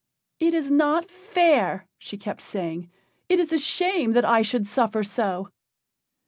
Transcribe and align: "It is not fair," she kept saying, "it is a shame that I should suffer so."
"It 0.39 0.55
is 0.55 0.71
not 0.71 1.11
fair," 1.11 1.85
she 1.99 2.17
kept 2.17 2.41
saying, 2.41 2.89
"it 3.29 3.37
is 3.39 3.53
a 3.53 3.59
shame 3.59 4.13
that 4.13 4.25
I 4.25 4.41
should 4.41 4.65
suffer 4.65 5.03
so." 5.03 5.49